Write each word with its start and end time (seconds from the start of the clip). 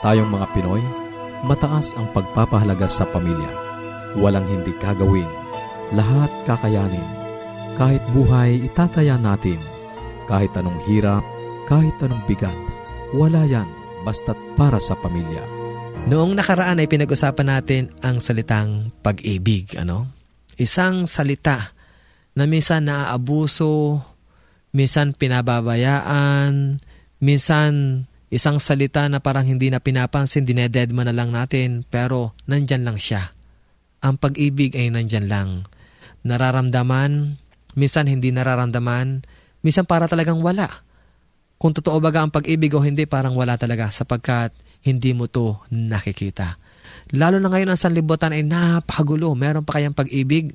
Tayong 0.00 0.32
mga 0.32 0.46
Pinoy, 0.56 0.82
mataas 1.46 1.94
ang 1.94 2.10
pagpapahalaga 2.10 2.90
sa 2.90 3.06
pamilya. 3.06 3.52
Walang 4.18 4.48
hindi 4.48 4.74
kagawin. 4.80 5.28
Lahat 5.94 6.32
kakayanin. 6.48 7.04
Kahit 7.78 8.02
buhay, 8.10 8.64
itataya 8.64 9.14
natin. 9.20 9.60
Kahit 10.26 10.50
anong 10.58 10.82
hirap, 10.90 11.22
kahit 11.70 11.94
anong 12.02 12.26
bigat. 12.26 12.56
Wala 13.14 13.46
yan, 13.46 13.70
basta't 14.02 14.40
para 14.58 14.82
sa 14.82 14.98
pamilya. 14.98 15.46
Noong 16.10 16.32
nakaraan 16.32 16.80
ay 16.82 16.88
pinag-usapan 16.88 17.46
natin 17.46 17.82
ang 18.02 18.18
salitang 18.18 18.90
pag-ibig. 19.06 19.78
Ano? 19.78 20.10
Isang 20.58 21.06
salita 21.06 21.76
na 22.34 22.44
minsan 22.46 22.86
naaabuso, 22.86 24.02
minsan 24.72 25.14
pinababayaan, 25.14 26.78
minsan 27.18 28.04
Isang 28.30 28.62
salita 28.62 29.10
na 29.10 29.18
parang 29.18 29.42
hindi 29.42 29.74
na 29.74 29.82
pinapansin, 29.82 30.46
dinededma 30.46 31.02
na 31.02 31.10
lang 31.10 31.34
natin, 31.34 31.82
pero 31.82 32.30
nandyan 32.46 32.86
lang 32.86 32.94
siya. 32.94 33.34
Ang 34.06 34.22
pag-ibig 34.22 34.78
ay 34.78 34.94
nandyan 34.94 35.26
lang. 35.26 35.66
Nararamdaman, 36.22 37.42
minsan 37.74 38.06
hindi 38.06 38.30
nararamdaman, 38.30 39.26
minsan 39.66 39.82
para 39.82 40.06
talagang 40.06 40.38
wala. 40.46 40.86
Kung 41.58 41.74
totoo 41.74 41.98
baga 41.98 42.22
ang 42.22 42.30
pag-ibig 42.30 42.70
o 42.70 42.78
hindi, 42.78 43.02
parang 43.02 43.34
wala 43.34 43.58
talaga 43.58 43.90
sapagkat 43.90 44.54
hindi 44.86 45.10
mo 45.10 45.26
to 45.26 45.58
nakikita. 45.66 46.54
Lalo 47.10 47.42
na 47.42 47.50
ngayon 47.50 47.74
ang 47.74 47.82
sanlibutan 47.82 48.30
ay 48.30 48.46
napakagulo. 48.46 49.34
Meron 49.34 49.66
pa 49.66 49.82
kayang 49.82 49.98
pag-ibig? 49.98 50.54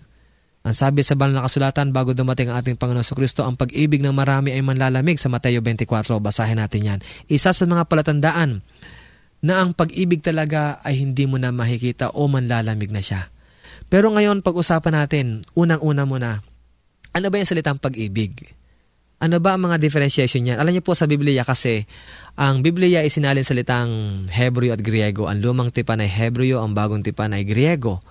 Ang 0.66 0.74
sabi 0.74 1.06
sa 1.06 1.14
banal 1.14 1.38
na 1.38 1.46
kasulatan 1.46 1.94
bago 1.94 2.18
dumating 2.18 2.50
ang 2.50 2.58
ating 2.58 2.74
Panginoon 2.74 3.06
Kristo, 3.06 3.46
ang 3.46 3.54
pag-ibig 3.54 4.02
ng 4.02 4.10
marami 4.10 4.50
ay 4.50 4.66
manlalamig 4.66 5.22
sa 5.22 5.30
Mateo 5.30 5.62
24. 5.62 6.18
Basahin 6.18 6.58
natin 6.58 6.82
yan. 6.82 7.00
Isa 7.30 7.54
sa 7.54 7.70
mga 7.70 7.86
palatandaan 7.86 8.66
na 9.46 9.62
ang 9.62 9.78
pag-ibig 9.78 10.26
talaga 10.26 10.82
ay 10.82 11.06
hindi 11.06 11.30
mo 11.30 11.38
na 11.38 11.54
makikita 11.54 12.18
o 12.18 12.26
manlalamig 12.26 12.90
na 12.90 13.06
siya. 13.06 13.30
Pero 13.94 14.10
ngayon, 14.10 14.42
pag-usapan 14.42 15.06
natin, 15.06 15.46
unang-una 15.54 16.10
muna, 16.10 16.42
ano 17.14 17.26
ba 17.30 17.38
yung 17.38 17.46
salitang 17.46 17.78
pag-ibig? 17.78 18.50
Ano 19.22 19.38
ba 19.38 19.54
ang 19.54 19.70
mga 19.70 19.78
differentiation 19.78 20.50
niyan? 20.50 20.58
Alam 20.58 20.74
niyo 20.74 20.82
po 20.82 20.98
sa 20.98 21.06
Biblia 21.06 21.46
kasi, 21.46 21.86
ang 22.42 22.66
Biblia 22.66 23.06
ay 23.06 23.14
sinalin 23.14 23.46
salitang 23.46 24.26
Hebreo 24.34 24.74
at 24.74 24.82
Griego. 24.82 25.30
Ang 25.30 25.46
lumang 25.46 25.70
tipan 25.70 26.02
ay 26.02 26.10
Hebreo, 26.10 26.66
ang 26.66 26.74
bagong 26.74 27.06
tipan 27.06 27.38
ay 27.38 27.46
Griego. 27.46 28.02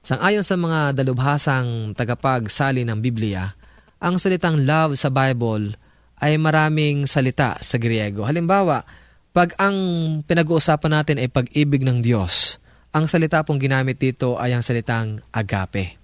Sangayon 0.00 0.40
sa 0.40 0.56
mga 0.56 0.96
dalubhasang 0.96 1.92
tagapagsali 1.92 2.88
ng 2.88 2.98
Biblia, 3.04 3.52
ang 4.00 4.16
salitang 4.16 4.64
love 4.64 4.96
sa 4.96 5.12
Bible 5.12 5.76
ay 6.20 6.40
maraming 6.40 7.04
salita 7.04 7.60
sa 7.60 7.76
Griego. 7.76 8.24
Halimbawa, 8.24 8.80
pag 9.36 9.52
ang 9.60 9.76
pinag-uusapan 10.24 10.92
natin 10.92 11.16
ay 11.20 11.28
pag-ibig 11.28 11.84
ng 11.84 12.00
Diyos, 12.00 12.56
ang 12.96 13.06
salita 13.12 13.44
pong 13.44 13.60
ginamit 13.60 14.00
dito 14.00 14.40
ay 14.40 14.56
ang 14.56 14.64
salitang 14.64 15.20
agape. 15.30 16.00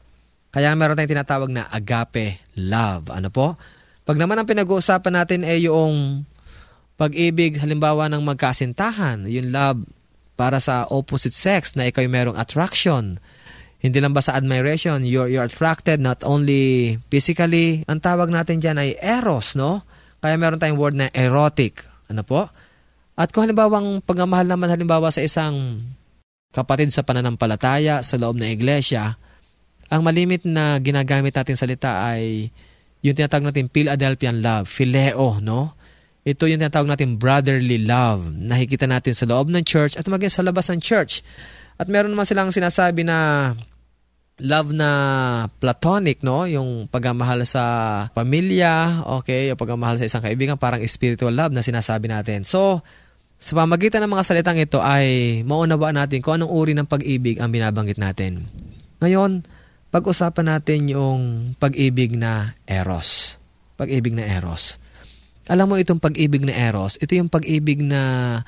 Kaya 0.53 0.73
meron 0.76 0.97
tayong 0.97 1.12
tinatawag 1.17 1.50
na 1.53 1.65
agape 1.69 2.41
love. 2.56 3.09
Ano 3.12 3.32
po? 3.32 3.56
Pag 4.06 4.20
naman 4.20 4.37
ang 4.38 4.47
pinag-uusapan 4.47 5.25
natin 5.25 5.41
ay 5.43 5.67
yung 5.67 6.25
pag-ibig 7.00 7.61
halimbawa 7.61 8.09
ng 8.12 8.23
magkasintahan, 8.25 9.25
yung 9.25 9.53
love 9.53 9.81
para 10.37 10.61
sa 10.61 10.85
opposite 10.88 11.35
sex 11.35 11.76
na 11.76 11.88
ikaw 11.88 12.05
merong 12.09 12.37
attraction, 12.37 13.20
hindi 13.87 14.03
lang 14.03 14.11
ba 14.11 14.21
sa 14.21 14.35
admiration, 14.35 15.06
you're, 15.06 15.31
you're 15.31 15.47
attracted 15.47 16.03
not 16.03 16.27
only 16.27 16.97
physically, 17.06 17.87
ang 17.87 18.03
tawag 18.03 18.29
natin 18.35 18.59
dyan 18.59 18.83
ay 18.83 18.99
eros, 18.99 19.55
no? 19.55 19.87
Kaya 20.19 20.35
meron 20.35 20.59
tayong 20.59 20.81
word 20.81 20.97
na 20.99 21.06
erotic. 21.15 21.87
Ano 22.11 22.27
po? 22.27 22.50
At 23.15 23.31
kung 23.31 23.47
halimbawa 23.47 23.79
ang 23.79 24.03
pagmamahal 24.03 24.50
naman 24.50 24.69
halimbawa 24.69 25.09
sa 25.15 25.23
isang 25.23 25.81
kapatid 26.50 26.91
sa 26.91 27.06
pananampalataya 27.06 28.03
sa 28.03 28.19
loob 28.19 28.37
ng 28.37 28.50
iglesia, 28.50 29.17
ang 29.87 30.03
malimit 30.03 30.43
na 30.43 30.82
ginagamit 30.82 31.31
natin 31.31 31.55
salita 31.55 32.11
ay 32.11 32.50
yung 33.06 33.15
tinatawag 33.15 33.55
natin 33.55 33.71
Philadelphian 33.71 34.43
love, 34.43 34.67
phileo, 34.67 35.39
no? 35.39 35.79
Ito 36.27 36.50
yung 36.50 36.59
tinatawag 36.59 36.91
natin 36.91 37.23
brotherly 37.23 37.87
love. 37.87 38.35
Nakikita 38.35 38.91
natin 38.91 39.15
sa 39.15 39.31
loob 39.31 39.47
ng 39.47 39.62
church 39.62 39.94
at 39.94 40.11
maging 40.11 40.32
sa 40.32 40.43
labas 40.43 40.67
ng 40.75 40.82
church. 40.82 41.23
At 41.79 41.87
meron 41.87 42.11
naman 42.11 42.27
silang 42.27 42.50
sinasabi 42.50 43.06
na 43.06 43.53
love 44.37 44.77
na 44.77 44.91
platonic, 45.61 46.21
no? 46.21 46.44
Yung 46.44 46.93
pagmamahal 46.93 47.49
sa 47.49 47.62
pamilya, 48.12 49.05
okay, 49.21 49.49
yung 49.49 49.61
pagmamahal 49.61 49.97
sa 49.97 50.09
isang 50.09 50.21
kaibigan, 50.21 50.61
parang 50.61 50.85
spiritual 50.85 51.33
love 51.33 51.56
na 51.56 51.65
sinasabi 51.65 52.12
natin. 52.12 52.44
So, 52.44 52.85
sa 53.37 53.53
pamagitan 53.56 54.05
ng 54.05 54.12
mga 54.12 54.25
salitang 54.25 54.61
ito 54.61 54.81
ay 54.81 55.41
maunawaan 55.44 55.97
natin 55.97 56.21
kung 56.25 56.41
anong 56.41 56.53
uri 56.53 56.73
ng 56.77 56.88
pag-ibig 56.88 57.41
ang 57.41 57.53
binabanggit 57.53 58.00
natin. 58.00 58.49
Ngayon, 59.00 59.44
pag-usapan 59.93 60.56
natin 60.56 60.89
yung 60.93 61.53
pag-ibig 61.56 62.17
na 62.17 62.56
eros. 62.69 63.41
Pag-ibig 63.77 64.17
na 64.17 64.25
eros. 64.25 64.81
Alam 65.49 65.73
mo 65.73 65.75
itong 65.81 66.00
pag-ibig 66.03 66.43
na 66.43 66.53
eros, 66.53 66.99
ito 66.99 67.15
yung 67.15 67.31
pag-ibig 67.31 67.79
na 67.79 68.43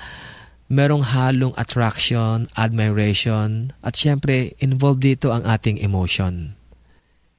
merong 0.69 1.01
halong 1.17 1.57
attraction, 1.57 2.45
admiration, 2.55 3.73
at 3.81 3.97
syempre, 3.97 4.53
involved 4.61 5.01
dito 5.01 5.33
ang 5.33 5.45
ating 5.49 5.81
emotion. 5.81 6.55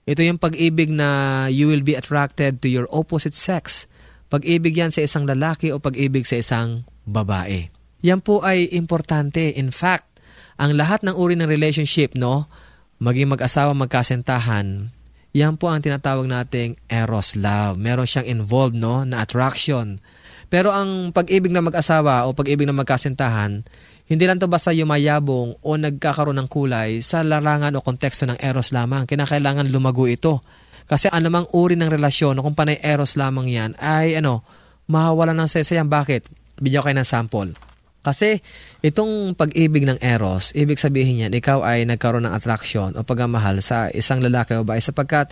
Ito 0.10 0.26
yung 0.26 0.42
pag-ibig 0.42 0.90
na 0.90 1.46
you 1.54 1.70
will 1.70 1.86
be 1.86 1.94
attracted 1.94 2.66
to 2.66 2.68
your 2.68 2.90
opposite 2.90 3.38
sex. 3.38 3.86
Pag-ibig 4.34 4.74
yan 4.74 4.90
sa 4.90 5.06
isang 5.06 5.30
lalaki 5.30 5.70
o 5.70 5.78
pag-ibig 5.78 6.26
sa 6.26 6.42
isang 6.42 6.90
babae. 7.06 7.70
Yan 8.02 8.26
po 8.26 8.42
ay 8.42 8.74
importante. 8.74 9.54
In 9.54 9.70
fact, 9.70 10.10
ang 10.58 10.74
lahat 10.74 11.06
ng 11.06 11.14
uri 11.14 11.38
ng 11.38 11.46
relationship, 11.46 12.18
no, 12.18 12.50
maging 12.98 13.30
mag-asawa, 13.30 13.78
magkasentahan, 13.78 14.90
yan 15.30 15.62
po 15.62 15.70
ang 15.70 15.86
tinatawag 15.86 16.26
nating 16.26 16.82
eros 16.90 17.38
love. 17.38 17.78
Meron 17.78 18.10
siyang 18.10 18.26
involved, 18.26 18.74
no, 18.74 19.06
na 19.06 19.22
attraction 19.22 20.02
pero 20.50 20.74
ang 20.74 21.14
pag-ibig 21.14 21.54
ng 21.54 21.70
mag-asawa 21.70 22.26
o 22.26 22.34
pag-ibig 22.34 22.66
ng 22.66 22.74
magkasintahan, 22.74 23.62
hindi 24.10 24.24
lang 24.26 24.42
to 24.42 24.50
basta 24.50 24.74
yumayabong 24.74 25.62
o 25.62 25.70
nagkakaroon 25.78 26.42
ng 26.42 26.50
kulay 26.50 27.06
sa 27.06 27.22
larangan 27.22 27.78
o 27.78 27.86
konteksto 27.86 28.26
ng 28.26 28.42
eros 28.42 28.74
lamang. 28.74 29.06
Kinakailangan 29.06 29.70
lumago 29.70 30.10
ito. 30.10 30.42
Kasi 30.90 31.06
anumang 31.14 31.46
uri 31.54 31.78
ng 31.78 31.94
relasyon 31.94 32.42
o 32.42 32.44
kung 32.44 32.58
panay 32.58 32.82
eros 32.82 33.14
lamang 33.14 33.46
yan, 33.46 33.72
ay 33.78 34.18
ano, 34.18 34.42
mahawala 34.90 35.38
ng 35.38 35.46
sesayan. 35.46 35.86
Bakit? 35.86 36.26
Bigyan 36.58 36.82
kayo 36.82 36.98
ng 36.98 37.06
sample. 37.06 37.54
Kasi 38.02 38.42
itong 38.82 39.38
pag-ibig 39.38 39.86
ng 39.86 40.02
eros, 40.02 40.50
ibig 40.58 40.82
sabihin 40.82 41.30
yan, 41.30 41.34
ikaw 41.38 41.62
ay 41.62 41.86
nagkaroon 41.86 42.26
ng 42.26 42.34
attraction 42.34 42.98
o 42.98 43.06
pagmamahal 43.06 43.62
sa 43.62 43.94
isang 43.94 44.26
lalaki 44.26 44.58
o 44.58 44.66
babae 44.66 44.82
sapagkat 44.82 45.30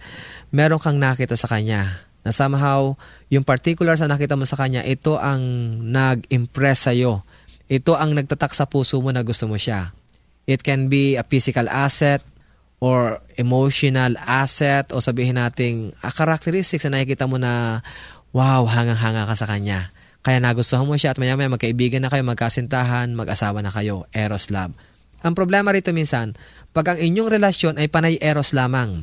meron 0.54 0.78
kang 0.78 1.02
nakita 1.02 1.34
sa 1.34 1.50
kanya 1.50 2.07
na 2.28 2.36
somehow 2.36 3.00
yung 3.32 3.48
particular 3.48 3.96
sa 3.96 4.12
nakita 4.12 4.36
mo 4.36 4.44
sa 4.44 4.60
kanya, 4.60 4.84
ito 4.84 5.16
ang 5.16 5.40
nag-impress 5.88 6.92
sa'yo. 6.92 7.24
Ito 7.72 7.96
ang 7.96 8.12
nagtatak 8.20 8.52
sa 8.52 8.68
puso 8.68 9.00
mo 9.00 9.16
na 9.16 9.24
gusto 9.24 9.48
mo 9.48 9.56
siya. 9.56 9.96
It 10.44 10.64
can 10.68 10.92
be 10.92 11.16
a 11.16 11.24
physical 11.24 11.72
asset 11.72 12.20
or 12.84 13.24
emotional 13.40 14.20
asset 14.20 14.92
o 14.92 15.00
sabihin 15.00 15.40
nating 15.40 15.96
a 16.04 16.12
characteristics 16.12 16.84
na 16.88 17.00
nakikita 17.00 17.26
mo 17.26 17.40
na 17.40 17.82
wow, 18.36 18.68
hangang-hanga 18.68 19.24
ka 19.28 19.36
sa 19.40 19.48
kanya. 19.48 19.96
Kaya 20.22 20.44
nagustuhan 20.44 20.84
mo 20.84 21.00
siya 21.00 21.16
at 21.16 21.20
maya-maya 21.24 21.48
magkaibigan 21.48 22.04
na 22.04 22.12
kayo, 22.12 22.22
magkasintahan, 22.28 23.16
mag-asawa 23.16 23.64
na 23.64 23.72
kayo. 23.72 24.12
Eros 24.12 24.52
love. 24.52 24.76
Ang 25.26 25.34
problema 25.34 25.74
rito 25.74 25.90
minsan, 25.96 26.38
pag 26.76 26.94
ang 26.94 27.00
inyong 27.02 27.32
relasyon 27.32 27.76
ay 27.82 27.90
panay 27.90 28.22
eros 28.22 28.54
lamang, 28.54 29.02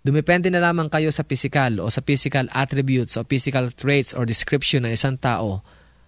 Dumepende 0.00 0.48
na 0.48 0.64
lamang 0.64 0.88
kayo 0.88 1.12
sa 1.12 1.28
physical 1.28 1.76
o 1.76 1.92
sa 1.92 2.00
physical 2.00 2.48
attributes 2.56 3.20
o 3.20 3.24
physical 3.28 3.68
traits 3.68 4.16
or 4.16 4.24
description 4.24 4.88
ng 4.88 4.96
isang 4.96 5.20
tao. 5.20 5.60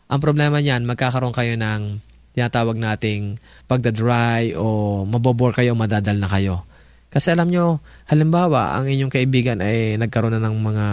Ang 0.09 0.17
problema 0.17 0.65
niyan, 0.65 0.89
magkakaroon 0.89 1.37
kayo 1.37 1.61
ng 1.61 2.01
tinatawag 2.33 2.81
nating 2.81 3.37
pagdadry 3.69 4.57
o 4.57 5.05
mabobor 5.05 5.53
kayo, 5.53 5.77
madadal 5.77 6.17
na 6.17 6.25
kayo. 6.25 6.65
Kasi 7.13 7.37
alam 7.37 7.53
nyo, 7.53 7.85
halimbawa, 8.09 8.73
ang 8.73 8.89
inyong 8.89 9.13
kaibigan 9.13 9.61
ay 9.61 10.01
nagkaroon 10.01 10.41
na 10.41 10.49
ng 10.49 10.57
mga 10.57 10.87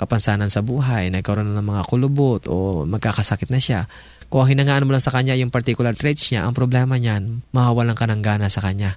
kapansanan 0.00 0.48
sa 0.48 0.64
buhay, 0.64 1.12
nagkaroon 1.12 1.52
na 1.52 1.60
ng 1.60 1.68
mga 1.68 1.82
kulubot 1.84 2.48
o 2.48 2.88
magkakasakit 2.88 3.52
na 3.52 3.60
siya. 3.60 3.84
Kung 4.32 4.48
hinangaan 4.48 4.88
mo 4.88 4.96
lang 4.96 5.04
sa 5.04 5.12
kanya 5.12 5.36
yung 5.36 5.52
particular 5.52 5.92
traits 5.92 6.32
niya, 6.32 6.48
ang 6.48 6.56
problema 6.56 6.96
niyan, 6.96 7.44
mahawalan 7.52 7.92
ka 7.92 8.08
ng 8.08 8.24
gana 8.24 8.48
sa 8.48 8.64
kanya. 8.64 8.96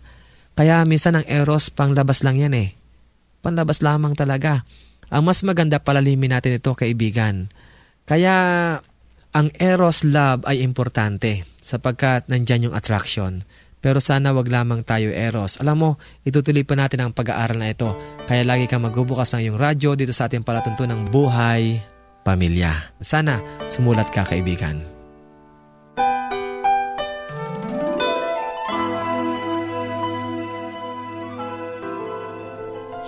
Kaya 0.56 0.88
minsan 0.88 1.20
ang 1.20 1.28
eros, 1.28 1.68
panglabas 1.68 2.24
lang 2.24 2.40
yan 2.40 2.56
eh 2.56 2.81
panlabas 3.42 3.82
lamang 3.82 4.14
talaga. 4.14 4.64
Ang 5.12 5.28
mas 5.28 5.44
maganda 5.44 5.82
palalimin 5.82 6.32
natin 6.32 6.56
ito, 6.56 6.72
kaibigan. 6.72 7.52
Kaya 8.08 8.36
ang 9.32 9.48
eros 9.60 10.04
love 10.04 10.44
ay 10.48 10.64
importante 10.64 11.48
sapagkat 11.60 12.28
nandyan 12.28 12.72
yung 12.72 12.76
attraction. 12.76 13.44
Pero 13.82 13.98
sana 13.98 14.30
wag 14.30 14.46
lamang 14.46 14.86
tayo 14.86 15.10
eros. 15.10 15.58
Alam 15.58 15.78
mo, 15.80 15.90
itutuloy 16.22 16.62
pa 16.62 16.78
natin 16.78 17.02
ang 17.02 17.12
pag-aaral 17.18 17.58
na 17.58 17.74
ito. 17.74 17.98
Kaya 18.30 18.46
lagi 18.46 18.70
kang 18.70 18.86
magbubukas 18.86 19.34
ng 19.34 19.42
iyong 19.50 19.58
radyo 19.58 19.98
dito 19.98 20.14
sa 20.14 20.30
ating 20.30 20.46
palatuntunang 20.46 21.10
buhay, 21.10 21.82
pamilya. 22.22 22.94
Sana 23.02 23.42
sumulat 23.74 24.14
ka 24.14 24.22
kaibigan. 24.22 24.91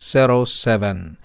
0968 0.00 1.20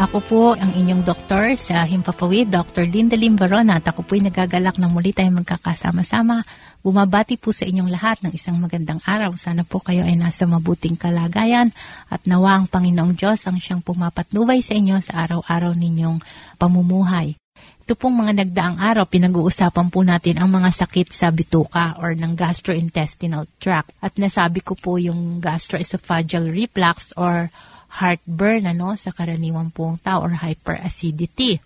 Ako 0.01 0.17
po 0.25 0.41
ang 0.57 0.73
inyong 0.73 1.05
doktor 1.05 1.53
sa 1.53 1.85
Himpapawid, 1.85 2.49
Dr. 2.49 2.89
Linda 2.89 3.13
Limbaron 3.13 3.69
at 3.69 3.85
ako 3.85 4.01
po'y 4.01 4.25
nagagalak 4.25 4.81
na 4.81 4.89
muli 4.89 5.13
tayo 5.13 5.29
magkakasama-sama 5.29 6.41
Bumabati 6.81 7.37
po 7.37 7.53
sa 7.53 7.69
inyong 7.69 7.93
lahat 7.93 8.25
ng 8.25 8.33
isang 8.33 8.57
magandang 8.57 8.97
araw. 9.05 9.37
Sana 9.37 9.61
po 9.61 9.77
kayo 9.77 10.01
ay 10.01 10.17
nasa 10.17 10.49
mabuting 10.49 10.97
kalagayan 10.97 11.69
at 12.09 12.25
nawa 12.25 12.57
ang 12.57 12.65
Panginoong 12.65 13.13
Diyos 13.13 13.45
ang 13.45 13.61
siyang 13.61 13.85
pumapatnubay 13.85 14.65
sa 14.65 14.73
inyo 14.73 14.97
sa 14.97 15.21
araw-araw 15.21 15.77
ninyong 15.77 16.17
pamumuhay. 16.57 17.37
Ito 17.85 17.93
pong 17.93 18.25
mga 18.25 18.41
nagdaang 18.41 18.81
araw, 18.81 19.05
pinag-uusapan 19.05 19.93
po 19.93 20.01
natin 20.01 20.41
ang 20.41 20.49
mga 20.49 20.73
sakit 20.73 21.13
sa 21.13 21.29
bituka 21.29 22.01
or 22.01 22.17
ng 22.17 22.33
gastrointestinal 22.33 23.45
tract. 23.61 23.93
At 24.01 24.17
nasabi 24.17 24.65
ko 24.65 24.73
po 24.73 24.97
yung 24.97 25.37
gastroesophageal 25.37 26.49
reflux 26.49 27.13
or 27.13 27.53
heartburn 27.91 28.71
ano, 28.71 28.95
sa 28.95 29.11
karaniwang 29.11 29.75
pong 29.75 29.99
tao 29.99 30.23
or 30.23 30.31
hyperacidity. 30.31 31.59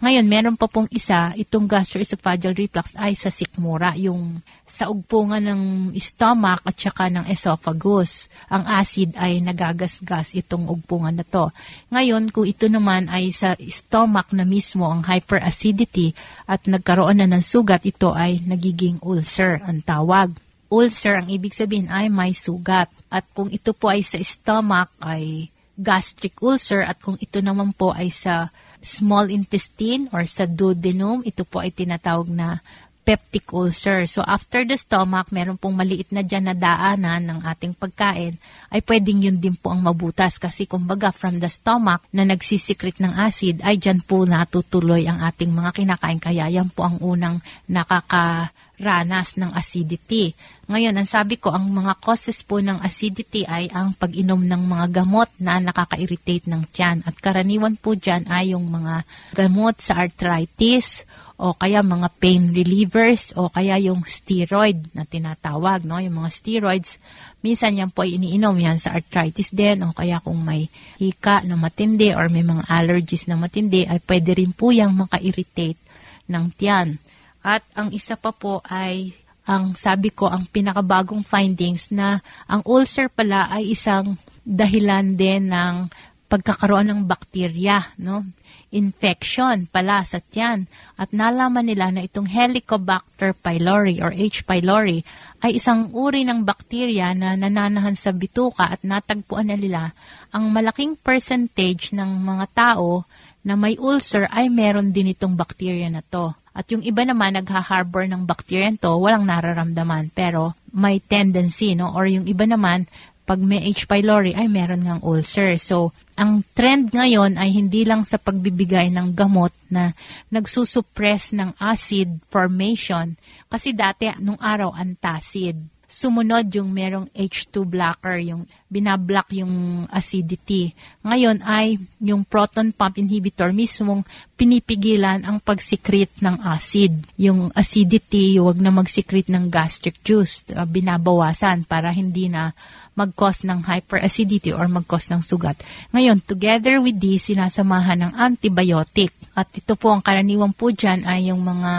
Ngayon, 0.00 0.26
meron 0.28 0.56
pa 0.56 0.64
pong 0.64 0.88
isa, 0.92 1.32
itong 1.36 1.68
gastroesophageal 1.68 2.56
reflux 2.56 2.96
ay 2.96 3.12
sa 3.12 3.28
sikmura, 3.28 3.92
yung 4.00 4.40
sa 4.64 4.88
ugpungan 4.88 5.44
ng 5.44 5.62
stomach 6.00 6.64
at 6.64 6.76
saka 6.76 7.12
ng 7.12 7.28
esophagus. 7.28 8.32
Ang 8.48 8.64
acid 8.64 9.12
ay 9.20 9.44
nagagasgas 9.44 10.32
itong 10.36 10.72
ugpungan 10.72 11.20
na 11.20 11.24
to. 11.24 11.52
Ngayon, 11.92 12.32
kung 12.32 12.48
ito 12.48 12.64
naman 12.68 13.12
ay 13.12 13.28
sa 13.28 13.56
stomach 13.60 14.32
na 14.32 14.48
mismo 14.48 14.88
ang 14.88 15.04
hyperacidity 15.04 16.16
at 16.48 16.64
nagkaroon 16.64 17.20
na 17.20 17.28
ng 17.28 17.44
sugat, 17.44 17.84
ito 17.84 18.16
ay 18.16 18.40
nagiging 18.40 19.04
ulcer 19.04 19.60
ang 19.64 19.84
tawag. 19.84 20.32
ulcer, 20.70 21.18
ang 21.18 21.26
ibig 21.26 21.50
sabihin 21.50 21.90
ay 21.90 22.06
may 22.08 22.30
sugat. 22.30 22.88
At 23.10 23.26
kung 23.34 23.50
ito 23.50 23.74
po 23.74 23.90
ay 23.90 24.06
sa 24.06 24.22
stomach, 24.22 24.88
ay 25.02 25.50
gastric 25.80 26.38
ulcer. 26.44 26.84
At 26.84 27.00
kung 27.00 27.16
ito 27.16 27.40
naman 27.40 27.72
po 27.72 27.96
ay 27.96 28.12
sa 28.12 28.52
small 28.80 29.28
intestine 29.32 30.08
or 30.12 30.24
sa 30.28 30.44
duodenum, 30.44 31.24
ito 31.24 31.44
po 31.44 31.60
ay 31.60 31.72
tinatawag 31.72 32.28
na 32.28 32.60
peptic 33.00 33.50
ulcer. 33.50 34.04
So 34.06 34.20
after 34.22 34.62
the 34.62 34.76
stomach, 34.76 35.32
meron 35.32 35.56
pong 35.56 35.74
maliit 35.74 36.12
na 36.12 36.22
dyan 36.22 36.52
na 36.52 36.54
daanan 36.54 37.26
ng 37.26 37.40
ating 37.42 37.74
pagkain, 37.74 38.36
ay 38.70 38.80
pwedeng 38.86 39.24
yun 39.24 39.40
din 39.40 39.56
po 39.56 39.72
ang 39.72 39.82
mabutas 39.82 40.36
kasi 40.36 40.68
kumbaga 40.68 41.10
from 41.10 41.40
the 41.40 41.50
stomach 41.50 42.04
na 42.14 42.22
nagsisikrit 42.28 43.00
ng 43.00 43.10
acid, 43.16 43.64
ay 43.66 43.80
dyan 43.80 44.04
po 44.04 44.28
natutuloy 44.28 45.08
ang 45.08 45.24
ating 45.24 45.50
mga 45.50 45.82
kinakain. 45.82 46.20
Kaya 46.20 46.46
yan 46.52 46.70
po 46.70 46.86
ang 46.86 47.00
unang 47.02 47.42
nakaka 47.66 48.52
ranas 48.80 49.36
ng 49.36 49.52
acidity. 49.52 50.32
Ngayon, 50.66 50.96
ang 50.96 51.04
sabi 51.04 51.36
ko, 51.36 51.52
ang 51.52 51.68
mga 51.68 52.00
causes 52.00 52.40
po 52.40 52.64
ng 52.64 52.80
acidity 52.80 53.44
ay 53.44 53.68
ang 53.70 53.92
pag-inom 53.92 54.40
ng 54.40 54.62
mga 54.64 55.04
gamot 55.04 55.28
na 55.36 55.60
nakaka-irritate 55.60 56.48
ng 56.48 56.64
tiyan. 56.72 57.04
At 57.04 57.20
karaniwan 57.20 57.76
po 57.76 57.92
dyan 57.92 58.24
ay 58.26 58.56
yung 58.56 58.72
mga 58.72 59.04
gamot 59.36 59.84
sa 59.84 60.00
arthritis 60.00 61.04
o 61.40 61.56
kaya 61.56 61.80
mga 61.80 62.08
pain 62.20 62.52
relievers 62.52 63.32
o 63.32 63.48
kaya 63.48 63.80
yung 63.80 64.04
steroid 64.04 64.92
na 64.92 65.08
tinatawag, 65.08 65.88
no? 65.88 65.96
Yung 65.96 66.20
mga 66.20 66.30
steroids, 66.36 67.00
minsan 67.40 67.80
yan 67.80 67.88
po 67.88 68.04
ay 68.04 68.20
iniinom 68.20 68.56
yan 68.60 68.76
sa 68.76 68.92
arthritis 68.92 69.48
din 69.48 69.80
o 69.84 69.96
kaya 69.96 70.20
kung 70.20 70.44
may 70.44 70.68
hika 71.00 71.40
na 71.48 71.56
matindi 71.56 72.12
or 72.12 72.28
may 72.28 72.44
mga 72.44 72.68
allergies 72.68 73.24
na 73.24 73.40
matindi 73.40 73.88
ay 73.88 74.04
pwede 74.04 74.36
rin 74.36 74.52
po 74.52 74.68
yung 74.68 74.92
maka-irritate 75.00 75.80
ng 76.28 76.44
tiyan. 76.60 77.00
At 77.40 77.64
ang 77.72 77.92
isa 77.92 78.20
pa 78.20 78.32
po 78.32 78.60
ay 78.68 79.16
ang 79.48 79.74
sabi 79.74 80.12
ko 80.12 80.28
ang 80.28 80.46
pinakabagong 80.46 81.24
findings 81.24 81.88
na 81.90 82.20
ang 82.46 82.60
ulcer 82.68 83.08
pala 83.08 83.48
ay 83.48 83.72
isang 83.72 84.20
dahilan 84.44 85.16
din 85.16 85.48
ng 85.48 85.88
pagkakaroon 86.30 86.86
ng 86.94 87.00
bakterya, 87.10 87.98
no? 87.98 88.22
Infection 88.70 89.66
pala 89.66 90.06
sa 90.06 90.22
tiyan. 90.22 90.70
At 90.94 91.10
nalaman 91.10 91.66
nila 91.66 91.90
na 91.90 92.06
itong 92.06 92.30
Helicobacter 92.30 93.34
pylori 93.34 93.98
or 93.98 94.14
H. 94.14 94.46
pylori 94.46 95.02
ay 95.42 95.58
isang 95.58 95.90
uri 95.90 96.22
ng 96.22 96.46
bakterya 96.46 97.10
na 97.18 97.34
nananahan 97.34 97.98
sa 97.98 98.14
bituka 98.14 98.70
at 98.70 98.86
natagpuan 98.86 99.50
na 99.50 99.58
nila 99.58 99.90
ang 100.30 100.54
malaking 100.54 100.94
percentage 100.94 101.90
ng 101.90 102.22
mga 102.22 102.46
tao 102.54 103.02
na 103.42 103.58
may 103.58 103.74
ulcer 103.74 104.30
ay 104.30 104.46
meron 104.46 104.94
din 104.94 105.10
itong 105.10 105.34
bakterya 105.34 105.90
na 105.90 106.06
to. 106.06 106.30
At 106.50 106.66
yung 106.74 106.82
iba 106.82 107.06
naman 107.06 107.38
nagha-harbor 107.38 108.10
ng 108.10 108.26
bacteria 108.26 108.70
to, 108.74 108.98
walang 108.98 109.26
nararamdaman. 109.26 110.10
Pero 110.10 110.58
may 110.74 110.98
tendency, 110.98 111.78
no? 111.78 111.94
Or 111.94 112.06
yung 112.10 112.26
iba 112.26 112.46
naman, 112.46 112.90
pag 113.30 113.38
may 113.38 113.62
H. 113.70 113.86
pylori, 113.86 114.34
ay 114.34 114.50
meron 114.50 114.82
ngang 114.82 115.06
ulcer. 115.06 115.54
So, 115.62 115.94
ang 116.18 116.42
trend 116.50 116.90
ngayon 116.90 117.38
ay 117.38 117.54
hindi 117.54 117.86
lang 117.86 118.02
sa 118.02 118.18
pagbibigay 118.18 118.90
ng 118.90 119.14
gamot 119.14 119.54
na 119.70 119.94
nagsusuppress 120.34 121.30
ng 121.38 121.54
acid 121.62 122.18
formation. 122.26 123.14
Kasi 123.46 123.70
dati, 123.70 124.10
nung 124.18 124.38
araw, 124.42 124.74
antacid 124.74 125.62
sumunod 125.90 126.46
yung 126.54 126.70
merong 126.70 127.10
H2 127.10 127.66
blocker, 127.66 128.22
yung 128.22 128.46
binablock 128.70 129.34
yung 129.34 129.84
acidity. 129.90 130.70
Ngayon 131.02 131.42
ay 131.42 131.82
yung 131.98 132.22
proton 132.22 132.70
pump 132.70 133.02
inhibitor 133.02 133.50
mismong 133.50 134.06
pinipigilan 134.38 135.26
ang 135.26 135.42
pagsikrit 135.42 136.14
ng 136.22 136.46
acid. 136.46 136.94
Yung 137.18 137.50
acidity, 137.58 138.38
huwag 138.38 138.62
na 138.62 138.70
magsikrit 138.70 139.26
ng 139.26 139.50
gastric 139.50 139.98
juice, 140.06 140.46
uh, 140.54 140.62
binabawasan 140.62 141.66
para 141.66 141.90
hindi 141.90 142.30
na 142.30 142.54
mag-cause 142.94 143.42
ng 143.42 143.66
hyperacidity 143.66 144.54
or 144.54 144.70
mag-cause 144.70 145.10
ng 145.10 145.26
sugat. 145.26 145.58
Ngayon, 145.90 146.22
together 146.22 146.78
with 146.78 147.02
this, 147.02 147.26
sinasamahan 147.34 148.06
ng 148.06 148.12
antibiotic. 148.14 149.10
At 149.34 149.50
ito 149.50 149.74
po, 149.74 149.90
ang 149.90 150.06
karaniwan 150.06 150.54
po 150.54 150.70
dyan 150.70 151.02
ay 151.02 151.34
yung 151.34 151.42
mga 151.42 151.72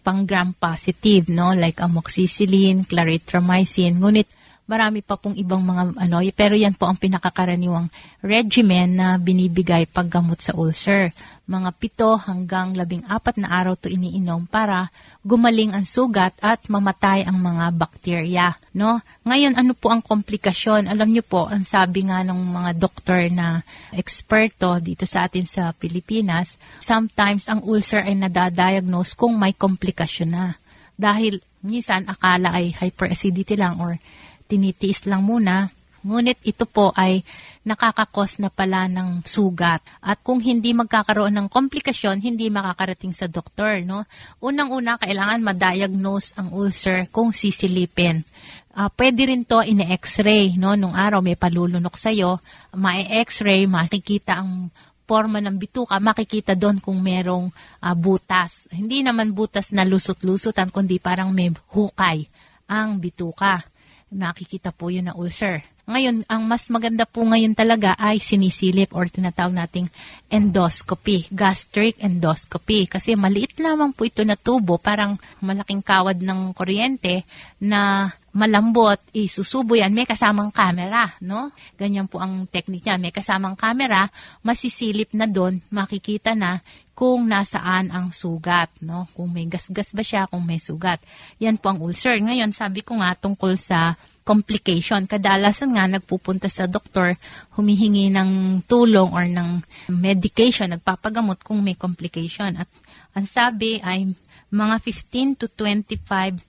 pang 0.00 0.24
gram 0.24 0.56
positive, 0.56 1.28
no? 1.28 1.52
Like 1.52 1.84
amoxicillin, 1.84 2.88
clarithromycin. 2.88 4.00
Ngunit 4.00 4.28
marami 4.70 5.02
pa 5.02 5.18
pong 5.18 5.34
ibang 5.34 5.66
mga 5.66 5.98
ano, 5.98 6.22
pero 6.30 6.54
yan 6.54 6.78
po 6.78 6.86
ang 6.86 6.94
pinakakaraniwang 6.94 7.90
regimen 8.22 8.94
na 8.94 9.18
binibigay 9.18 9.90
paggamot 9.90 10.38
sa 10.38 10.54
ulcer. 10.54 11.10
Mga 11.50 11.70
pito 11.82 12.14
hanggang 12.14 12.78
labing 12.78 13.02
apat 13.10 13.34
na 13.42 13.50
araw 13.50 13.74
to 13.74 13.90
iniinom 13.90 14.46
para 14.46 14.86
gumaling 15.26 15.74
ang 15.74 15.82
sugat 15.82 16.30
at 16.38 16.62
mamatay 16.70 17.26
ang 17.26 17.42
mga 17.42 17.74
bakterya. 17.74 18.54
No? 18.70 19.02
Ngayon, 19.26 19.58
ano 19.58 19.74
po 19.74 19.90
ang 19.90 19.98
komplikasyon? 19.98 20.86
Alam 20.86 21.10
niyo 21.10 21.26
po, 21.26 21.50
ang 21.50 21.66
sabi 21.66 22.06
nga 22.06 22.22
ng 22.22 22.38
mga 22.38 22.70
doktor 22.78 23.26
na 23.34 23.66
eksperto 23.90 24.78
dito 24.78 25.10
sa 25.10 25.26
atin 25.26 25.42
sa 25.42 25.74
Pilipinas, 25.74 26.54
sometimes 26.78 27.50
ang 27.50 27.66
ulcer 27.66 28.06
ay 28.06 28.14
nadadiagnose 28.14 29.18
kung 29.18 29.34
may 29.34 29.50
komplikasyon 29.50 30.30
na. 30.30 30.54
Dahil 30.94 31.42
minsan 31.66 32.06
akala 32.06 32.54
ay 32.54 32.70
hyperacidity 32.78 33.58
lang 33.58 33.82
or 33.82 33.98
tinitiis 34.46 35.02
lang 35.10 35.26
muna. 35.26 35.74
Ngunit 36.00 36.40
ito 36.46 36.64
po 36.64 36.94
ay 36.96 37.26
nakakakos 37.60 38.40
na 38.40 38.48
pala 38.48 38.88
ng 38.88 39.20
sugat. 39.24 39.84
At 40.00 40.24
kung 40.24 40.40
hindi 40.40 40.72
magkakaroon 40.72 41.36
ng 41.36 41.48
komplikasyon, 41.52 42.24
hindi 42.24 42.48
makakarating 42.48 43.12
sa 43.12 43.28
doktor. 43.28 43.84
No? 43.84 44.08
Unang-una, 44.40 44.96
kailangan 44.96 45.44
ma-diagnose 45.44 46.36
ang 46.40 46.56
ulcer 46.56 47.12
kung 47.12 47.36
sisilipin. 47.36 48.24
Uh, 48.70 48.88
pwede 48.96 49.28
rin 49.28 49.44
to 49.44 49.60
ine-x-ray. 49.60 50.56
No? 50.56 50.72
Nung 50.72 50.96
araw 50.96 51.20
may 51.20 51.36
palulunok 51.36 52.00
sa'yo, 52.00 52.40
ma-x-ray, 52.72 53.68
makikita 53.68 54.40
ang 54.40 54.72
forma 55.04 55.42
ng 55.42 55.58
bituka, 55.58 55.98
makikita 55.98 56.54
doon 56.54 56.78
kung 56.78 57.02
merong 57.02 57.50
uh, 57.82 57.94
butas. 57.98 58.70
Hindi 58.70 59.02
naman 59.02 59.34
butas 59.34 59.74
na 59.74 59.82
lusot-lusutan, 59.82 60.70
kundi 60.70 61.02
parang 61.02 61.34
may 61.34 61.50
hukay 61.74 62.24
ang 62.70 63.02
bituka 63.02 63.66
nakikita 64.10 64.74
po 64.74 64.90
yun 64.90 65.06
na 65.08 65.14
ulcer. 65.14 65.62
Ngayon, 65.90 66.22
ang 66.30 66.46
mas 66.46 66.70
maganda 66.70 67.02
po 67.02 67.26
ngayon 67.26 67.58
talaga 67.58 67.98
ay 67.98 68.22
sinisilip 68.22 68.94
or 68.94 69.10
tinatawag 69.10 69.50
nating 69.50 69.90
endoscopy, 70.30 71.26
gastric 71.34 71.98
endoscopy. 71.98 72.86
Kasi 72.86 73.18
maliit 73.18 73.58
lamang 73.58 73.90
po 73.90 74.06
ito 74.06 74.22
na 74.22 74.38
tubo, 74.38 74.78
parang 74.78 75.18
malaking 75.42 75.82
kawad 75.82 76.22
ng 76.22 76.54
kuryente 76.54 77.26
na 77.58 78.06
malambot, 78.30 79.02
isusubo 79.10 79.74
yan, 79.74 79.90
may 79.90 80.06
kasamang 80.06 80.54
camera, 80.54 81.10
no? 81.18 81.50
Ganyan 81.74 82.06
po 82.06 82.22
ang 82.22 82.46
technique 82.46 82.86
niya. 82.86 82.94
May 82.94 83.10
kasamang 83.10 83.58
camera, 83.58 84.06
masisilip 84.46 85.10
na 85.18 85.26
doon, 85.26 85.58
makikita 85.74 86.38
na 86.38 86.62
kung 86.94 87.26
nasaan 87.26 87.90
ang 87.90 88.14
sugat, 88.14 88.70
no? 88.78 89.10
Kung 89.18 89.34
may 89.34 89.50
gasgas 89.50 89.90
ba 89.90 90.06
siya, 90.06 90.30
kung 90.30 90.46
may 90.46 90.62
sugat. 90.62 91.02
Yan 91.42 91.58
po 91.58 91.74
ang 91.74 91.82
ulcer. 91.82 92.14
Ngayon, 92.22 92.54
sabi 92.54 92.86
ko 92.86 93.02
nga 93.02 93.18
tungkol 93.18 93.58
sa 93.58 93.98
complication. 94.30 95.10
Kadalasan 95.10 95.74
nga 95.74 95.90
nagpupunta 95.90 96.46
sa 96.46 96.70
doktor, 96.70 97.18
humihingi 97.58 98.14
ng 98.14 98.62
tulong 98.70 99.10
or 99.10 99.26
ng 99.26 99.58
medication, 99.90 100.70
nagpapagamot 100.70 101.42
kung 101.42 101.58
may 101.58 101.74
complication. 101.74 102.54
At 102.54 102.70
ang 103.10 103.26
sabi 103.26 103.82
ay 103.82 104.14
mga 104.54 104.76
15 104.78 105.42
to 105.42 105.46
25 105.50 106.46